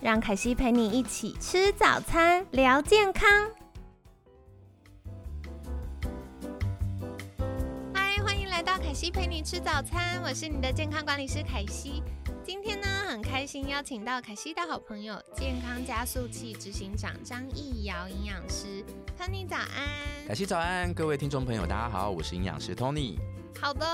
[0.00, 3.28] 让凯西陪你一起吃早餐，聊健康。
[7.92, 12.00] 嗨，欢迎来到凯西陪你吃早餐，我是你的健康管理师凯西。
[12.44, 18.84] 今天呢，很开心邀请到凯西的好朋友，健康加速器执行长张义尧营养师
[19.18, 20.28] ，Tony 早安。
[20.28, 23.16] 凯西早安，各位听众朋友，大家好，我是营养师 Tony。
[23.60, 23.84] 好的。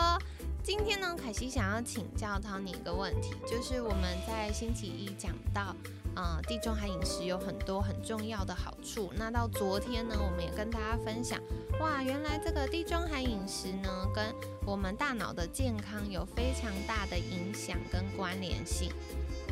[0.64, 5.76] 今天呢，凯西想要请教 Tony 一个问题，就是我们在星期一讲到，
[6.16, 9.12] 呃，地中海饮食有很多很重要的好处。
[9.14, 11.38] 那到昨天呢，我们也跟大家分享，
[11.80, 14.24] 哇，原来这个地中海饮食呢，跟
[14.64, 18.90] 我们大脑的健康有非常大的影响跟关联性。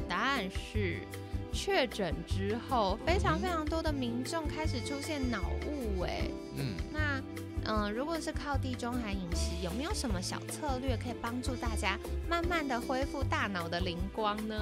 [0.08, 1.00] 但是
[1.52, 6.22] 确诊之后，非常非常多的民众开始出现脑雾，哎，
[6.56, 7.22] 嗯，那。
[7.64, 14.54] 嗯，如果是靠地中海饮食，有没有什么小策略可以帮助大家慢慢的恢复大脑的灵光呢？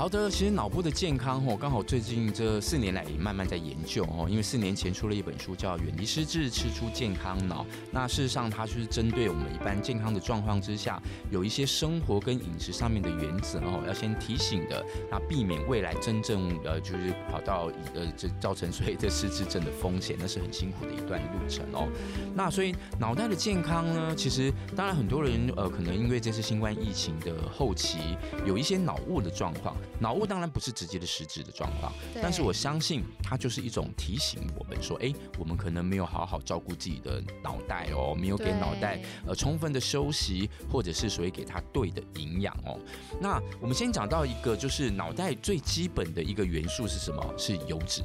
[0.00, 7.64] 好的，其实脑部的健康哦，刚好最近这四年来也慢慢在研究哦，因为四年前出了一本书叫《远离失智，吃出健康脑》。
[7.92, 10.98] 那事实上，它就是针对我们一般健康的状况之下，
[11.30, 21.86] 有一些生活跟饮食上面的原则哦，要先提醒的，那避免未来真正呃就是跑到呃这造成所谓的失智症的风险，那是很辛苦的一段路程哦。
[22.34, 27.98] 那所以脑袋的健康呢，其实当然很多人呃可能因为这次新冠疫情的后期
[28.46, 29.76] 有一些脑雾的状况。
[29.98, 42.78] 脑雾当然不是直接的实质的状况，但是我相信它就是一种提醒我们说，哎，我们可能没有好好照顾自己的脑袋哦，没有给脑袋呃充分的休息，或者是所谓给它对的营养哦。
[43.20, 47.34] 那我们先讲到一个，就是脑袋最基本的一个元素是什么？
[47.36, 48.02] 是油脂。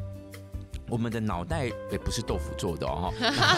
[0.96, 3.14] 我们的脑袋也不是豆腐做的哦，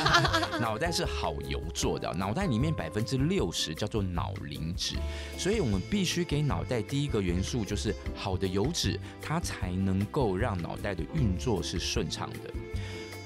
[0.60, 2.12] 脑袋是好油做的。
[2.16, 4.96] 脑袋里面百分之六十叫做脑磷脂，
[5.38, 12.52] 所以我们必须给脑袋第一个元素就是好的油脂，它才能够让脑袋的运作是顺畅的。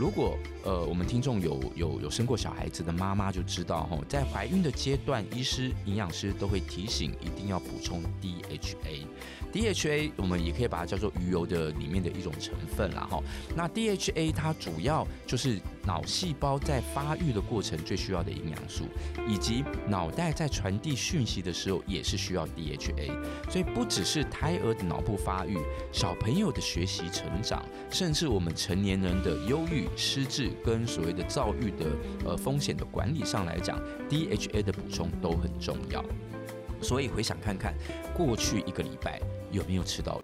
[0.02, 9.06] 如果呃，我们听众有有有生过小孩子的妈妈就知道哈，在怀孕的阶段，医师、营养师都会提醒一定要补充 DHA。
[9.54, 13.22] DHA 我们也可以把它叫做鱼油的里面的一种成分啦哈。
[13.56, 18.86] 那 DHA 它主要就是脑细胞在发育的过程最需要的营养素，
[19.28, 23.12] 以及脑袋在传递讯息的时候也是需要 DHA。
[23.50, 25.58] 所以不只是胎儿的脑部发育，
[25.92, 31.86] 小朋友的学习成长，甚至我们成年人的忧郁、失智跟所谓的躁郁的
[32.26, 36.04] 呃风险的管理上来讲，DHA 的补充都很重要。
[36.82, 37.76] 所以回想看看，
[38.14, 39.22] 过去一个礼拜
[39.52, 40.22] 有没有吃到，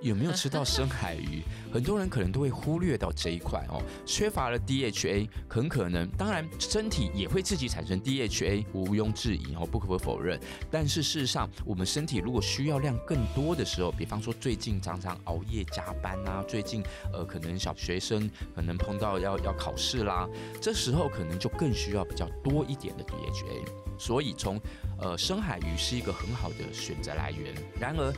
[0.00, 1.42] 有没有吃到深海鱼？
[1.72, 10.40] 很多人可能都会忽略到这一块哦，缺乏了 DHA，很可能，当然身体也会自己产生 DHA，毋庸置疑哦，不可否认。
[10.70, 16.82] 但是事实上，我们身体如果需要量更多的时候，比方说最近常常熬夜加班啊，最近
[17.12, 20.28] 呃可能小学生可能碰到要要考试啦，
[20.60, 23.68] 这时候可能就更需要比较多一点的 DHA。
[23.96, 24.58] 所以，从
[24.98, 27.54] 呃深海鱼是一个很好的选择来源。
[27.78, 28.10] 然而，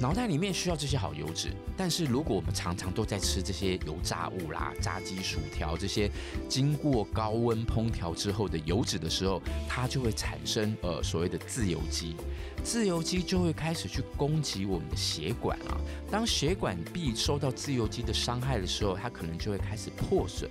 [0.00, 6.08] 脑袋里面需要这些好油脂，但是如果我们常常都在吃这些油炸物啦、炸鸡、薯条这些
[6.48, 12.14] 经过高温烹调之后的油脂的时候，它就会产生呃所谓的自由基。
[12.62, 15.76] 自由基就会开始去攻击我们的血管啊。
[16.10, 20.48] 当血管壁受到自由基的伤害的时候，它可能就会开始破损，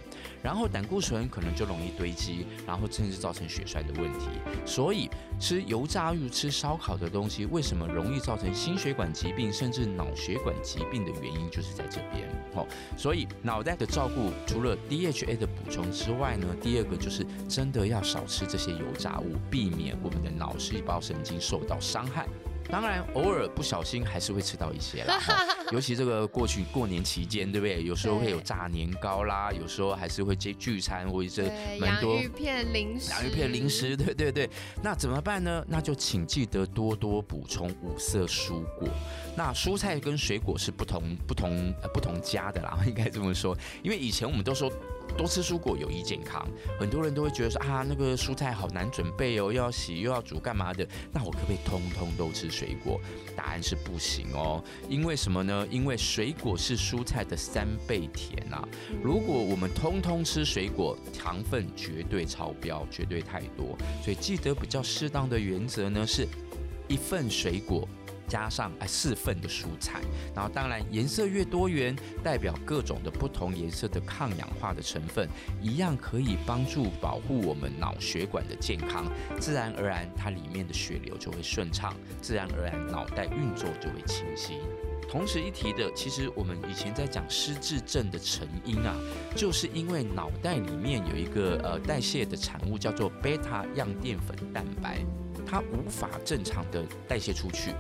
[0.48, 4.28] 然后胆固醇可能就容易堆积，然后甚至造成血栓的问题。
[4.66, 12.30] 所以吃油炸物、吃烧烤的东西，为什么容易造成心血管疾病，甚至脑血管疾病的原因就是在这边。
[12.56, 12.66] 哦，
[12.96, 22.26] 所以脑袋的照顾，除了 DHA 的补充之外呢，第二个就是真的要少吃这些油炸物，避免我们的脑细胞神经受到伤害。
[22.70, 25.20] 当然，偶尔不小心还是会吃到一些啦，
[25.72, 27.84] 尤其这个过去过年期间，对不对？
[27.84, 34.50] 有时候会有炸年糕啦，有时候还是会接聚餐或者是蛮多洋芋片零食，洋芋片零食，对对对。
[34.82, 35.64] 那怎么办呢？
[35.68, 38.88] 那就请记得多多补充五色蔬果。
[39.36, 43.58] 那蔬菜跟水果是不同不同不同家的啦， 应该这么说。
[43.84, 44.72] 因为以前我们都说。
[45.18, 46.48] 多吃蔬果有益健康。
[46.80, 50.88] 很多人都会觉得说啊，那个蔬菜好难准备哦，又要洗又要煮干嘛的？
[51.12, 53.02] 那我可不可以通通都吃水果？
[53.36, 54.64] 答案是不行哦。
[54.88, 55.68] 因为什么呢？
[55.72, 58.68] 因为水果是蔬菜的三倍甜啊。
[59.02, 63.78] 如果我们通通吃水果，糖分绝对超标，绝对太多。
[64.04, 66.28] 所以记得比较适当的原则呢，是
[66.88, 67.88] 一份水果。
[68.28, 70.02] 加上哎四份的蔬菜，
[70.36, 75.28] 然后当然颜色越多元，代表各种的不同颜色的抗氧化的成分，
[75.62, 79.06] 一样可以帮助保护我们脑血管的健康，
[79.40, 84.60] 自然而然它里面的血流就会顺畅，自然而然脑袋运作就会清晰。
[85.10, 88.94] 同时一提的，其实我们以前在讲失智症的成因啊，
[89.38, 95.00] 就是因为脑袋里面有一个呃代谢的产物叫做贝塔样淀粉蛋白，
[95.50, 97.74] 它无法正常的代谢出去。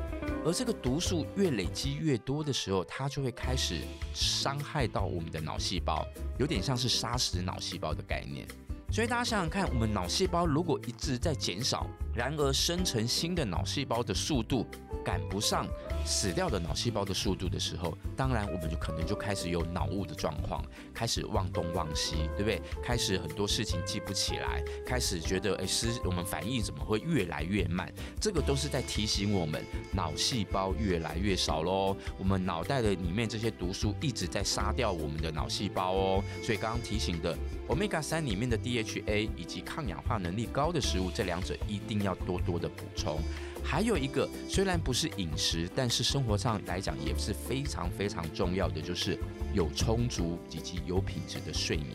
[0.45, 3.81] 而这个毒素越累积越多的时候，它就会开始
[4.13, 6.05] 伤害到我们的脑细胞，
[6.39, 8.47] 有点像是杀死脑细胞的概念。
[8.89, 11.85] 所以大家想想看，我们脑细胞如果一直在减少，
[12.15, 14.65] 然而生成新的脑细胞的速度
[15.03, 15.67] 赶不上。
[16.07, 20.63] 死掉的脑细胞的速度的时候，当然我们就可能就开始有脑雾的状况，
[20.93, 22.61] 开始忘东忘西，对不对？
[22.81, 27.93] 开始很多事情记不起来，开始觉得哎，是我们反应怎么会越来越慢？
[28.21, 29.61] 这个都是在提醒我们
[29.91, 31.95] 脑细胞越来越少喽。
[32.17, 36.23] 我们脑袋的里面这些毒素一直在杀掉我们的脑细胞哦。
[36.41, 37.37] 所以刚刚提醒的
[37.67, 43.19] ，omega 三里面的 DHA 以及抗氧化能力高的食物，这两者一定要多多的补充。
[43.63, 49.17] 还有一个，虽然不是饮食，但是生活上来讲也是非常非常重要的，就是
[49.53, 51.91] 有充足以及有品质的睡眠。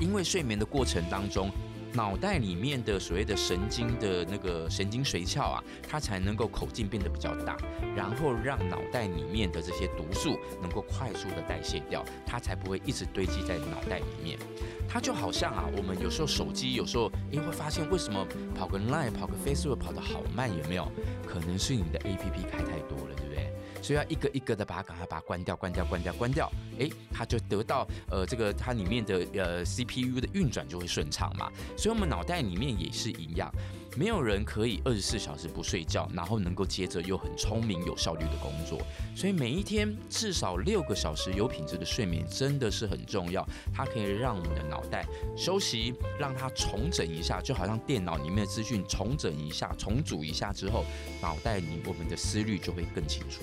[0.00, 1.50] 因为睡眠的过程当中，
[1.92, 7.56] 脑袋里面的所谓的神经的那个神经髓鞘啊，它才能够口径变得比较大，
[7.94, 14.36] 然后让脑袋里面的这些毒素能够快速的代谢掉，它才不会一直堆积在脑袋里面。
[14.94, 18.24] 它就好像啊，我们有时候手机有时候诶会发现为什么
[18.54, 20.86] 跑个 Line 跑个 Facebook 跑的好慢，有没有？
[21.26, 22.96] 可能是你的 APP 开太多，
[23.84, 26.50] 所以要一个一个的把它赶快把它关掉，关掉，关掉，关掉。
[26.78, 31.52] 诶，它就得到呃这个它里面的呃 CPU 的运转就会顺畅嘛。
[31.76, 33.52] 所以我们脑袋里面也是一样。
[33.96, 38.80] 没有人可以二十四小时不睡觉，然后能够接着又很聪明、有效率的工作。
[39.14, 43.46] 所以每一天至少六个小时有品质的睡眠真的是很重要。
[43.72, 50.84] 它可以让我们的脑袋休息，让它重整一下，就好像电脑里面的资讯重整一下、重组一下之后，
[51.22, 53.42] 脑袋里我们的思虑就会更清楚。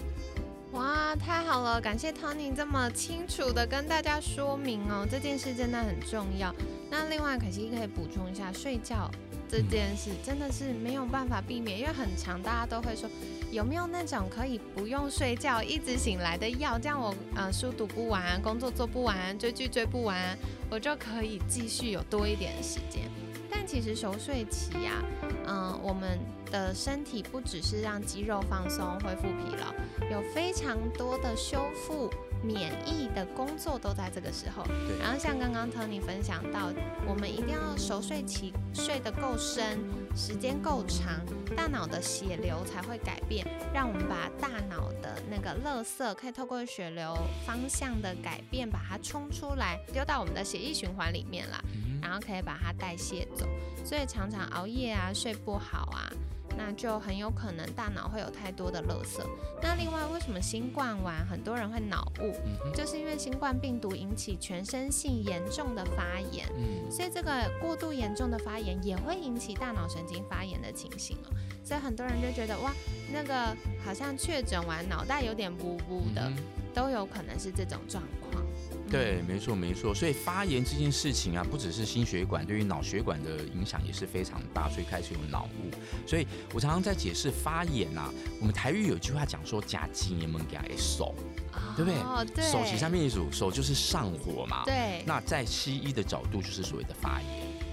[0.71, 1.81] 哇，太好了！
[1.81, 6.53] 感谢 Tony 这么清楚的跟大家说明哦，这件事真的很重要。
[6.89, 9.12] 那另外，可惜可以补充一下，睡觉。
[9.50, 13.09] 这件事真的是没有办法避免，因为很长，大家都会说
[13.51, 20.38] 有没有那种可以不用睡觉一直醒来的药，这样我呃书读不完，工作做不完，追剧追不完，
[20.69, 23.12] 我就可以继续有多一点时间。
[23.51, 25.03] 但其实熟睡期呀，
[25.45, 26.18] 嗯，我们
[26.50, 29.74] 的身体不只是让肌肉放松、恢复疲劳，
[30.09, 32.09] 有非常多的修复。
[32.44, 34.65] 免疫的工作都在这个时候，
[35.00, 36.71] 然后像刚刚 Tony 分享到，
[37.07, 39.77] 我们一定要熟睡期睡得够深，
[40.15, 41.24] 时间够长，
[41.56, 47.15] 大脑的血流才会改变，让我们把大脑的那个垃圾可以透过血流
[47.45, 51.63] 方向的改变，把它冲出来，丢到我们的血液循环里面啦，
[52.01, 53.48] 然后可以把它代谢走。
[53.83, 56.12] 所以常常熬夜啊，睡不好啊。
[56.57, 59.25] 那就很有可能大脑会有太多的垃圾。
[59.63, 62.36] 那另外，为什么新冠完很多人会脑雾？
[62.75, 66.46] 就是因为新冠病毒引起全身性严重的发炎，
[66.91, 71.31] 所以这个过度严重的发炎也会引起大脑神经发炎的情形哦。
[71.63, 72.74] 所以很多人就觉得哇，
[73.13, 73.55] 那个
[73.86, 76.29] 好像确诊完脑袋有点呜呜的，
[76.75, 78.43] 都有可能是这种状况。
[78.91, 85.71] 对，没错没错，所以发炎这件事情啊，不只是心血管，对于脑血管的影响也是非常大，所以开始有脑雾。
[86.05, 91.15] 所以我常常在解释发炎啊，我们台语有句话讲说“加筋也门给手”，
[91.77, 91.89] 对不
[92.36, 92.51] 对？
[92.51, 94.63] 手其上面一组，手就是上火嘛。
[94.65, 95.03] 对。
[95.05, 97.21] 那在西医的角度就是所谓的发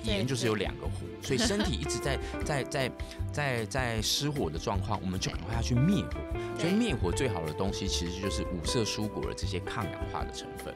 [0.04, 2.92] 炎，炎就是有两个火，所以身体一直在 在在
[3.32, 6.20] 在在失火的状况，我们就赶快要去灭火。
[6.58, 10.74] 所以灭火最好的东西其实就是五色蔬果的这些抗氧化的成分。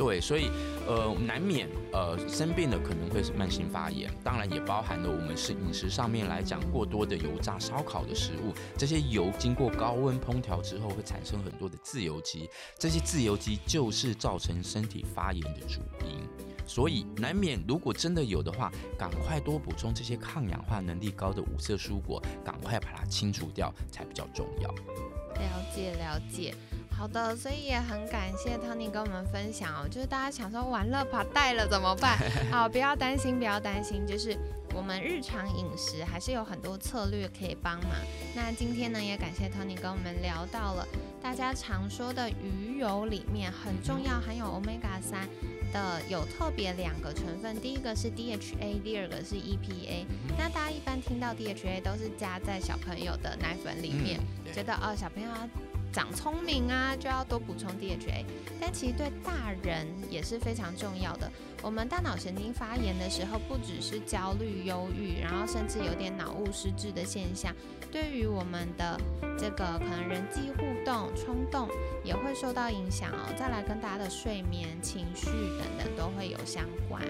[0.00, 0.50] 对，所以
[0.86, 16.26] 呃，难免呃生病的可能会是慢性发炎，当然也包含了我们是饮食上面来讲过多的油炸烧烤的食物，这些油经过高温烹调之后会产生很多的自由基，这些自由基就是造成身体发炎的主因，
[16.66, 24.70] 所以难免如果真的有的话，赶快多补充这些抗氧化能力高的五色蔬果，赶快把它清除掉才比较重要。
[24.70, 26.54] 了解了解。
[27.00, 32.18] 好的，所以也很感谢 Tony 跟我们分享哦，就是大家想说玩乐跑带了怎么办？
[32.52, 34.36] 好，不要担心，不要担心，就是
[34.74, 37.92] 我们日常饮食还是有很多策略可以帮忙。
[38.34, 40.86] 那今天呢，也感谢 Tony 跟我们聊到了
[41.22, 45.26] 大家常说的鱼油里面很重要含有 Omega 三
[45.72, 50.04] 的有特别两个成分，第一个是 DHA，第二个是 EPA。
[50.36, 54.20] 那大家一般听到 DHA 都是加在小朋友的奶粉里面，
[54.52, 55.48] 觉得哦小朋友要
[55.92, 58.24] 长聪明啊，就要多补充 DHA。
[58.60, 61.30] 但其实对大人也是非常重要的。
[61.62, 67.54] 我们大脑神经发炎的时候，不只是焦虑、忧郁，然后甚至有点脑雾失智的现象。
[67.90, 68.98] 对于我们的
[69.36, 71.68] 这个可能人际互动、冲动
[72.04, 73.34] 也会受到影响哦。
[73.36, 77.02] 再来跟大家的睡眠、情绪等等都会有相关。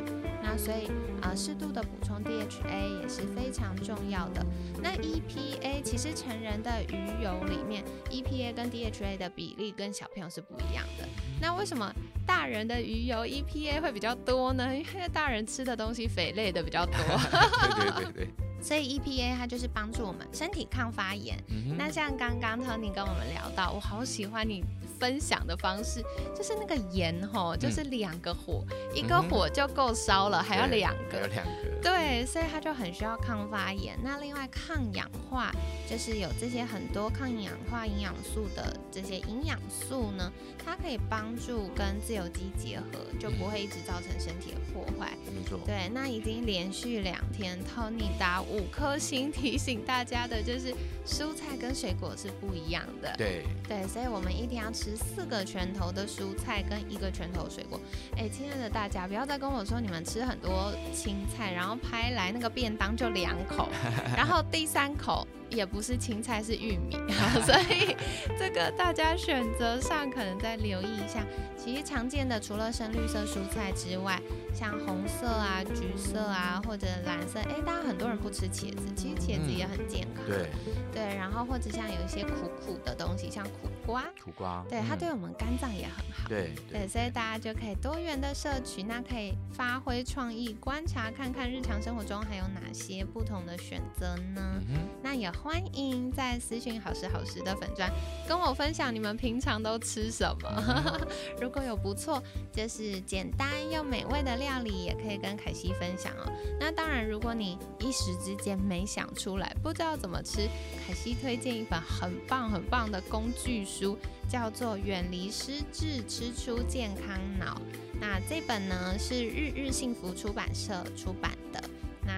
[0.43, 4.45] 那所以啊，适度的补充 DHA 也是非常重要的。
[4.83, 11.07] 那 EPA 其实成人的鱼油里面，EPA 跟 DHA 的比例跟小朋友是不一样的。
[11.41, 11.93] 那为什么
[12.27, 14.75] 大人的鱼油 EPA 会比较多呢？
[14.75, 16.95] 因为大人吃的东西肥类的比较多。
[16.95, 18.29] 对对对对。
[18.63, 21.43] 所以 EPA 它就是帮助我们身体抗发炎。
[21.79, 24.63] 那像刚刚 Tony 跟我们聊到，我好喜欢你。
[25.01, 26.05] 分享的方式
[26.37, 28.63] 就是那个盐吼，就是两个火，
[28.95, 33.99] 一个火就够烧了，还要两个，还有两个，对，所以它就很需要抗发炎。
[34.03, 35.51] 那另外抗氧化，
[35.89, 40.31] 就是有这些很多抗氧化营养素的这些营养素呢，
[40.65, 45.13] 它可以帮助跟自由基结合，就不会一直造成身体的破坏。
[45.27, 50.75] 没错，对，那已经连续两天，Tony 打五颗星提醒大家的就是。
[51.07, 57.81] 蔬菜跟水果是不一样的，对对，所以我们一天要吃四个拳头的蔬菜跟一个拳头水果。
[58.17, 63.69] 哎，亲爱的大家，不要再跟我说你们吃很多青菜，然后拍来那个便当就两口，
[64.17, 66.97] 然后第三口也不是青菜是玉米，
[67.45, 67.97] 所以
[68.39, 71.25] 这个大家选择上可能再留意一下。
[71.57, 74.19] 其实常见的除了深绿色蔬菜之外，
[74.55, 80.25] 像红色啊、橘色啊或者蓝色，哎，大家很多人不吃茄子，其实茄子也很健康。
[80.27, 80.49] 对。
[80.93, 86.29] 对，然后或者像有一些苦苦的东西，像苦瓜，苦瓜，对它对我们肝脏也很好。
[86.29, 94.63] 对对，所以大家就可以多元的摄取，那可以发挥创意，观察看看日常生活中还有哪些不同的选择呢？
[95.03, 97.91] 那也欢迎在私讯好时好时的粉砖
[98.29, 101.01] 跟我分享你们平常都吃什么。
[101.41, 106.31] 如果有不错，就是简单又美味的料理，也可以跟凯西分享哦。
[106.59, 110.47] 那当然，如果你一时之间没想出来，不知道怎么吃。
[110.87, 113.97] 凯西推荐一本很棒很棒的工具书，
[114.29, 117.55] 叫做《远离失智，吃出健康脑》。
[117.99, 121.63] 那这本呢是日日幸福出版社出版的。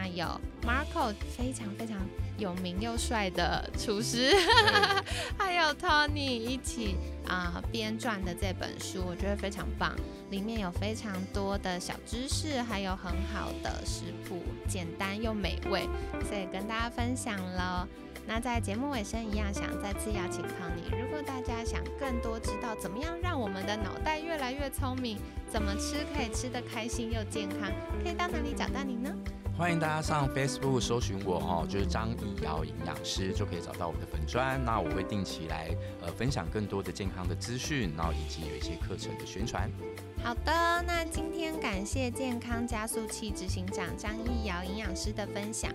[0.03, 0.27] 那有
[0.67, 1.97] Marco 非常非常
[2.37, 4.33] 有名又帅的厨师，
[5.39, 6.97] 还有 Tony 一起
[7.29, 9.95] 啊编撰的这本书，我觉得非常棒。
[10.31, 15.89] 里面有非常多的小知识，还有很好的食谱，简单又美味，
[16.29, 17.87] 所以跟大家分享了。
[18.27, 21.01] 那在节目尾声一样，想再次邀请 Tony，。
[21.01, 25.17] 如果大家想更多知道怎么样让我们的脑袋越来越聪明，
[25.49, 27.71] 怎么吃可以吃得开心又健康，
[28.03, 29.15] 可以到哪里找到你呢？
[29.57, 34.61] 欢迎大家上 Facebook 搜寻我哦，就是张义瑶营养师，就可以找到我的粉砖。
[34.65, 39.71] 那我会定期来呃分享更多的健康的资讯，然后以及有一些课程的宣传。
[40.25, 45.71] 好的，那今天感谢健康加速器执行长张义瑶营养师的分享。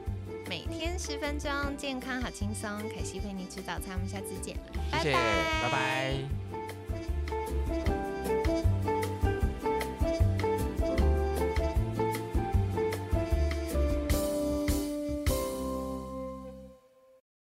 [0.49, 2.69] 每天十分钟，健康好轻松。
[2.93, 4.57] 凯西陪你吃早餐，我们下次见，
[4.91, 5.13] 拜拜，
[5.61, 6.56] 拜拜。